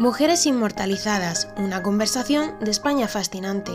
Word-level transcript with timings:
Mujeres 0.00 0.46
Inmortalizadas, 0.46 1.50
una 1.58 1.82
conversación 1.82 2.58
de 2.62 2.70
España 2.70 3.06
fascinante. 3.06 3.70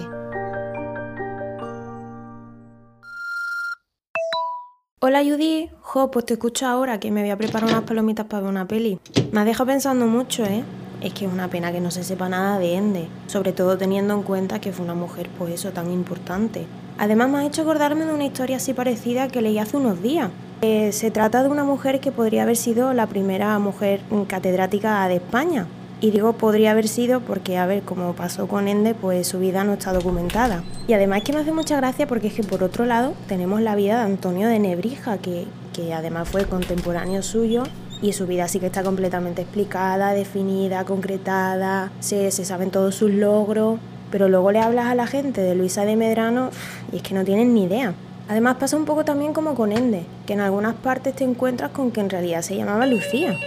Hola 5.02 5.24
Judy, 5.24 5.70
jo, 5.82 6.10
pues 6.10 6.26
te 6.26 6.34
escucho 6.34 6.66
ahora 6.66 7.00
que 7.00 7.12
me 7.12 7.22
voy 7.22 7.30
a 7.30 7.38
preparar 7.38 7.70
unas 7.70 7.84
palomitas 7.84 8.26
para 8.26 8.42
ver 8.42 8.50
una 8.50 8.68
peli. 8.68 8.98
Me 9.32 9.42
has 9.42 9.46
dejado 9.46 9.68
pensando 9.68 10.08
mucho, 10.08 10.44
¿eh? 10.46 10.64
Es 11.00 11.14
que 11.14 11.28
es 11.28 11.32
una 11.32 11.48
pena 11.48 11.72
que 11.72 11.80
no 11.80 11.92
se 11.92 12.04
sepa 12.04 12.28
nada 12.28 12.58
de 12.58 12.74
Ende, 12.74 13.08
sobre 13.28 13.54
todo 13.54 13.78
teniendo 13.78 14.16
en 14.16 14.24
cuenta 14.24 14.60
que 14.60 14.74
fue 14.74 14.84
una 14.84 14.96
mujer, 14.96 15.30
pues 15.38 15.62
tan 15.76 15.92
importante. 15.92 16.66
Además 16.98 17.30
me 17.30 17.38
ha 17.38 17.46
hecho 17.46 17.62
acordarme 17.62 18.04
de 18.04 18.16
una 18.16 18.26
historia 18.26 18.58
así 18.58 18.74
parecida 18.74 19.28
que 19.28 19.44
leí 19.44 19.60
hace 19.60 19.78
unos 19.78 20.02
días. 20.02 20.32
Eh, 20.64 20.92
se 20.92 21.12
trata 21.12 21.44
de 21.44 21.50
una 21.50 21.64
mujer 21.64 22.00
que 22.00 22.12
podría 22.12 22.42
haber 22.42 22.58
sido 22.58 22.94
la 22.94 23.06
primera 23.06 23.60
mujer 23.60 24.02
catedrática 24.28 25.08
de 25.08 25.18
España. 25.18 25.68
Y 26.02 26.12
digo 26.12 26.34
podría 26.34 26.72
haber 26.72 26.88
sido 26.88 27.22
porque, 27.22 27.58
a 27.58 27.66
ver, 27.66 27.84
como 27.84 28.14
pasó 28.14 28.48
con 28.48 28.68
Ende, 28.68 28.94
pues 28.94 29.28
su 29.28 29.40
vida 29.40 29.64
no 29.64 29.74
está 29.74 29.94
documentada. 29.94 30.64
Y 30.88 30.94
además 30.94 31.24
que 31.24 31.34
me 31.34 31.40
hace 31.40 31.52
mucha 31.52 31.78
gracia 31.78 32.06
porque 32.06 32.28
es 32.28 32.34
que 32.34 32.44
por 32.44 32.64
otro 32.64 32.86
lado 32.86 33.14
tenemos 33.28 33.62
la 33.62 33.76
vida 33.76 33.98
de 33.98 34.04
Antonio 34.04 34.48
de 34.48 34.60
Nebrija, 34.60 35.18
que, 35.18 35.46
que 35.74 35.94
además 35.94 36.28
fue 36.30 36.46
contemporáneo 36.46 37.24
suyo 37.24 37.64
y 38.02 38.14
su 38.14 38.28
vida 38.28 38.48
sí 38.48 38.60
que 38.60 38.68
está 38.68 38.84
completamente 38.84 39.42
explicada, 39.42 40.14
definida, 40.14 40.84
concretada, 40.84 41.92
se, 42.00 42.30
se 42.32 42.46
saben 42.46 42.72
todos 42.72 42.96
sus 42.96 43.12
logros, 43.12 43.80
pero 44.12 44.28
luego 44.28 44.52
le 44.52 44.60
hablas 44.60 44.88
a 44.88 44.96
la 44.96 45.08
gente 45.08 45.42
de 45.42 45.56
Luisa 45.56 45.86
de 45.86 45.96
Medrano 45.96 46.50
y 46.92 46.98
es 46.98 47.02
que 47.02 47.16
no 47.16 47.24
tienen 47.24 47.54
ni 47.54 47.64
idea. 47.64 47.94
Además 48.28 48.58
pasa 48.60 48.76
un 48.76 48.86
poco 48.86 49.06
también 49.06 49.34
como 49.34 49.56
con 49.56 49.72
Ende, 49.72 50.06
que 50.26 50.34
en 50.34 50.42
algunas 50.42 50.76
partes 50.76 51.16
te 51.16 51.24
encuentras 51.24 51.72
con 51.72 51.92
que 51.92 52.02
en 52.02 52.10
realidad 52.10 52.42
se 52.42 52.56
llamaba 52.56 52.86
Lucía. 52.86 53.38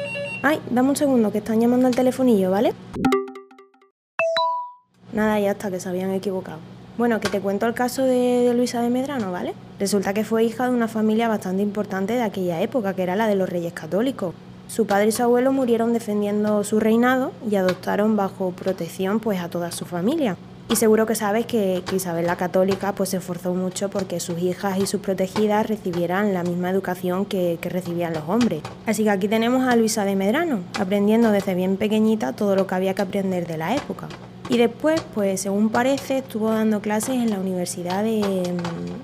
Ay, 0.41 0.61
dame 0.71 0.91
un 0.91 0.97
segundo, 0.97 1.33
que 1.33 1.39
están 1.39 1.61
llamando 1.61 1.89
al 1.89 1.97
telefonillo, 1.97 2.51
¿vale? 2.53 2.73
Nada, 5.13 5.41
ya 5.41 5.51
está, 5.51 5.69
que 5.71 5.81
se 5.81 5.89
habían 5.89 6.13
equivocado. 6.13 6.59
Bueno, 6.97 7.19
que 7.21 7.29
te 7.29 7.41
cuento 7.41 7.67
el 7.67 7.75
caso 7.75 8.05
de, 8.05 8.45
de, 8.45 8.55
Luisa 8.55 8.81
de 8.81 8.89
Medrano, 8.89 9.33
¿vale? 9.33 9.55
Resulta 9.81 10.15
que 10.15 10.25
fue 10.25 10.45
hija 10.45 10.69
de 10.69 10.75
una 10.75 10.87
familia 10.87 11.27
bastante 11.27 11.63
importante 11.63 12.13
de 12.13 12.23
aquella 12.23 12.61
época, 12.61 12.95
que 12.95 13.03
era 13.03 13.17
la 13.17 13.27
de 13.27 13.35
los 13.35 13.49
reyes 13.49 13.73
católicos. 13.73 14.33
Su 14.69 14.87
padre 14.87 15.09
y 15.09 15.13
su 15.13 15.23
abuelo 15.25 15.53
murieron 15.53 15.93
defendiendo 15.93 16.63
su 16.63 16.79
reinado 16.79 17.33
y 17.51 17.57
adoptaron 17.57 18.17
bajo 18.17 18.53
protección 18.53 19.19
pues 19.19 19.41
a 19.41 19.49
toda 19.49 19.73
su 19.73 19.87
familia. 19.87 20.37
Y 20.71 20.77
seguro 20.77 21.07
que 21.07 21.15
sabes 21.15 21.47
que, 21.47 21.83
Isabel 21.95 22.27
la 22.27 22.37
Católica 22.37 22.93
pues, 22.93 23.09
se 23.11 23.17
esforzó 23.17 23.55
mucho 23.55 23.89
porque 23.89 24.21
sus 24.21 24.39
hijas 24.41 24.79
y 24.79 24.87
sus 24.87 25.01
protegidas 25.01 25.67
recibieran 25.67 26.35
la 26.35 26.43
misma 26.43 26.71
educación 26.71 27.25
que, 27.25 27.59
que, 27.61 27.71
recibían 27.71 28.13
los 28.13 28.25
hombres. 28.29 28.61
Así 28.87 29.05
que 29.05 29.11
aquí 29.11 29.29
tenemos 29.29 29.67
a 29.67 29.77
Luisa 29.77 30.05
de 30.05 30.15
Medrano, 30.15 30.61
aprendiendo 30.79 31.31
desde 31.31 31.55
bien 31.55 31.79
pequeñita 31.79 32.35
todo 32.35 32.55
lo 32.55 32.67
que 32.67 32.75
había 32.75 32.93
que 32.93 33.03
aprender 33.03 33.47
de 33.47 33.57
la 33.57 33.75
época. 33.75 34.09
Y 34.51 34.57
después, 34.57 35.03
pues 35.15 35.41
según 35.41 35.71
parece, 35.71 36.19
estuvo 36.19 36.51
dando 36.51 36.81
clases 36.81 37.17
en 37.17 37.31
la 37.31 37.39
Universidad 37.39 38.03
de, 38.03 38.55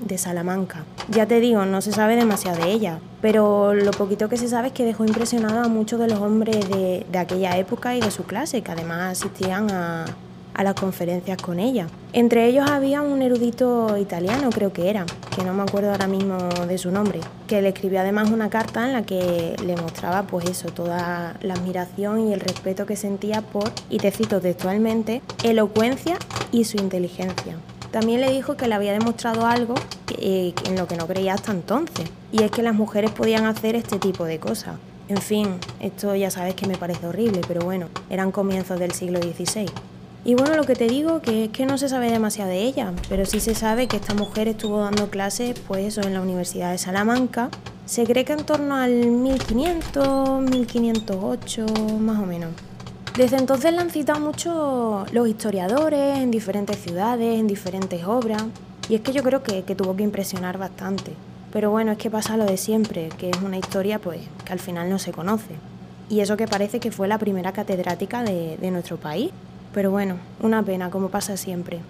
de 0.01 0.19
Salamanca. 0.19 0.85
Ya 1.11 1.27
te 1.27 1.41
digo, 1.41 1.65
no 1.67 1.81
se 1.83 1.93
sabe 1.93 2.17
demasiado 2.17 2.63
de 2.63 2.73
ella, 2.73 2.99
pero 3.21 3.75
lo 3.75 3.91
poquito 3.91 4.29
que 4.29 4.39
se 4.39 4.49
sabe 4.49 4.69
es 4.69 4.73
que 4.73 4.85
dejó 4.85 5.05
impresionado 5.05 5.61
a 5.61 5.69
muchos 5.69 6.01
de 6.01 6.09
los 6.09 6.19
hombres 6.21 6.69
de, 6.69 7.07
de 7.11 7.19
aquella 7.19 7.59
época 7.59 7.95
y 7.95 8.01
de 8.01 8.11
su 8.11 8.25
clase, 8.25 8.63
que 8.63 8.73
además 8.73 9.19
asistían 9.19 9.71
a, 9.71 10.07
a 10.55 10.65
las 10.65 10.75
conferencias 10.75 11.37
con 11.41 11.59
ella. 11.59 11.89
Entre 12.13 12.47
ellos 12.47 12.69
había 12.71 13.03
un 13.03 13.23
erudito 13.23 13.99
italiano, 13.99 14.51
creo 14.51 14.73
que 14.73 14.89
era, 14.89 15.05
que 15.35 15.45
no 15.45 15.53
me 15.53 15.63
acuerdo 15.63 15.91
ahora 15.91 16.07
mismo 16.07 16.39
de 16.67 16.79
su 16.79 16.91
nombre, 16.91 17.21
que 17.47 17.61
le 17.61 17.69
escribió 17.69 18.01
además 18.01 18.31
una 18.31 18.51
carta 18.51 18.87
en 18.87 18.93
la 18.93 19.03
que 19.03 19.57
le 19.65 19.77
mostraba 19.77 20.23
pues 20.23 20.49
eso, 20.49 20.69
toda 20.69 21.35
la 21.43 21.55
admiración 21.55 22.29
y 22.29 22.33
el 22.33 22.41
respeto 22.41 22.87
que 22.87 22.97
sentía 22.97 23.43
por, 23.43 23.73
y 23.91 23.99
te 23.99 24.11
cito 24.11 24.41
textualmente, 24.41 25.23
elocuencia 25.43 26.17
y 26.53 26.65
su 26.65 26.77
inteligencia. 26.77 27.57
También 27.91 28.21
le 28.21 28.31
dijo 28.31 28.57
que 28.57 28.67
le 28.67 28.75
había 28.75 28.93
demostrado 28.93 29.47
algo 29.47 29.75
eh, 30.19 30.53
en 30.67 30.77
lo 30.77 30.89
que 30.89 30.97
no 30.97 31.07
creía 31.07 31.35
hasta 31.35 31.53
entonces, 31.53 32.11
y 32.33 32.43
es 32.43 32.51
que 32.51 32.63
las 32.63 32.75
mujeres 32.75 33.11
podían 33.13 33.45
hacer 33.45 33.77
este 33.77 33.99
tipo 33.99 34.25
de 34.25 34.41
cosas. 34.41 34.77
En 35.09 35.19
fin, 35.19 35.49
esto 35.81 36.15
ya 36.15 36.31
sabes 36.31 36.55
que 36.55 36.67
me 36.67 36.79
parece 36.79 37.07
horrible, 37.07 37.43
pero 37.47 37.61
bueno, 37.61 37.89
eran 38.09 38.33
comienzos 38.33 38.79
del 38.79 38.93
siglo 38.93 39.21
XVI. 39.21 39.67
Y 40.27 40.35
bueno, 40.35 40.57
lo 40.57 40.65
que 40.65 40.75
te 40.75 40.87
digo 40.87 41.21
que 41.21 41.45
es 41.45 41.51
que 41.51 41.67
no 41.67 41.77
se 41.77 41.91
sabe 41.91 42.11
demasiado 42.11 42.49
de 42.49 42.63
ella, 42.63 42.95
pero 43.11 43.27
sí 43.27 43.41
se 43.41 43.55
sabe 43.55 43.89
que 43.89 43.97
esta 43.97 44.15
mujer 44.15 44.49
estuvo 44.49 44.81
dando 44.81 45.11
clases 45.11 45.59
pues 45.69 45.99
en 45.99 46.15
la 46.15 46.23
Universidad 46.23 46.73
de 46.73 46.79
Salamanca. 46.79 47.51
Se 47.85 48.05
cree 48.05 48.25
que 48.25 48.33
en 48.33 48.47
torno 48.47 48.77
al 48.77 48.91
1500, 48.91 50.41
1508, 50.41 51.67
más 52.01 52.23
o 52.23 52.25
menos. 52.25 52.53
Desde 53.19 53.37
entonces 53.37 53.75
la 53.75 53.83
han 53.83 53.91
citado 53.91 54.19
mucho 54.19 55.05
los 55.13 55.29
historiadores 55.29 56.17
en 56.19 56.31
diferentes 56.31 56.79
ciudades, 56.79 57.39
en 57.39 57.47
diferentes 57.47 58.05
obras, 58.05 58.43
y 58.89 58.95
es 58.95 59.03
que 59.03 59.13
yo 59.13 59.23
creo 59.23 59.43
que, 59.43 59.63
que 59.63 59.75
tuvo 59.75 59.95
que 59.95 60.05
impresionar 60.05 60.57
bastante. 60.57 61.13
Pero 61.53 61.71
bueno, 61.71 61.93
es 61.93 61.99
que 61.99 62.11
pasa 62.11 62.39
lo 62.39 62.47
de 62.47 62.57
siempre, 62.57 63.11
que 63.19 63.29
es 63.29 63.43
una 63.43 63.59
historia 63.59 63.99
pues 63.99 64.21
que 64.45 64.53
al 64.55 64.59
final 64.59 64.89
no 64.89 64.99
se 64.99 65.13
conoce. 65.13 65.55
Y 66.09 66.21
eso 66.21 66.39
que 66.39 66.49
parece 66.49 66.81
que 66.81 66.91
fue 66.91 67.09
la 67.09 67.19
primera 67.19 67.53
catedrática 67.53 68.23
de, 68.23 68.57
de 68.57 68.71
nuestro 68.71 68.97
país. 68.97 69.31
Pero 69.75 69.91
bueno, 69.91 70.17
una 70.41 70.63
pena, 70.63 70.91
como 70.91 71.09
pasa 71.11 71.37
siempre. 71.37 71.81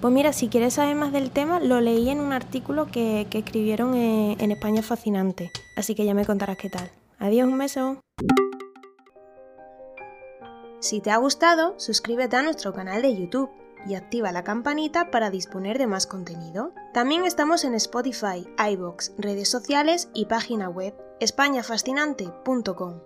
Pues 0.00 0.12
mira, 0.12 0.34
si 0.34 0.48
quieres 0.48 0.74
saber 0.74 0.94
más 0.94 1.12
del 1.12 1.30
tema, 1.30 1.58
lo 1.58 1.80
leí 1.80 2.10
en 2.10 2.20
un 2.20 2.32
artículo 2.32 2.86
que, 2.86 3.26
escribieron 3.32 3.94
en, 3.94 4.38
en 4.38 4.52
España 4.52 4.82
Fascinante. 4.82 5.50
Así 5.76 5.94
que 5.94 6.04
ya 6.04 6.12
me 6.12 6.26
contarás 6.26 6.58
qué 6.58 6.68
tal. 6.68 6.90
Adiós, 7.18 7.48
un 7.48 7.56
beso. 7.56 7.98
Si 10.80 11.00
te 11.00 11.10
ha 11.10 11.16
gustado, 11.16 11.74
suscríbete 11.78 12.36
a 12.36 12.42
nuestro 12.42 12.74
canal 12.74 13.00
de 13.00 13.16
YouTube 13.16 13.50
y 13.86 13.94
activa 13.94 14.32
la 14.32 14.44
campanita 14.44 15.10
para 15.10 15.30
disponer 15.30 15.78
de 15.78 15.86
más 15.86 16.06
contenido. 16.06 16.72
También 16.92 17.24
estamos 17.24 17.64
en 17.64 17.74
Spotify, 17.74 18.46
iBox, 18.72 19.12
redes 19.16 19.50
sociales 19.50 20.10
y 20.12 20.26
página 20.26 20.68
web 20.68 20.94
españafascinante.com. 21.20 23.00